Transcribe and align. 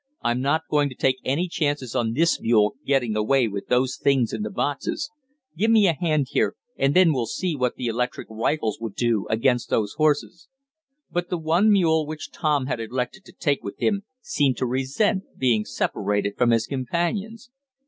I'm 0.23 0.41
not 0.41 0.63
going 0.67 0.89
to 0.89 0.95
take 0.95 1.17
any 1.23 1.47
chances 1.47 1.95
on 1.95 2.13
this 2.13 2.41
mule 2.41 2.75
getting 2.87 3.15
away 3.15 3.47
with 3.47 3.67
those 3.67 3.97
things 3.97 4.33
in 4.33 4.41
the 4.41 4.49
boxes. 4.49 5.11
Give 5.55 5.69
me 5.69 5.85
a 5.87 5.93
hand 5.93 6.25
here, 6.31 6.55
and 6.75 6.95
then 6.95 7.13
we'll 7.13 7.27
see 7.27 7.55
what 7.55 7.75
the 7.75 7.85
electric 7.85 8.27
rifles 8.31 8.79
will 8.81 8.89
do 8.89 9.27
against 9.29 9.69
those 9.69 9.93
horses." 9.99 10.47
But 11.11 11.29
the 11.29 11.37
one 11.37 11.69
mule 11.71 12.07
which 12.07 12.31
Tom 12.31 12.65
had 12.65 12.79
elected 12.79 13.25
to 13.25 13.31
take 13.31 13.63
with 13.63 13.77
him 13.77 14.01
seemed 14.21 14.57
to 14.57 14.65
resent 14.65 15.37
being 15.37 15.65
separated 15.65 16.35
from 16.35 16.49
his 16.49 16.65
companions. 16.65 17.51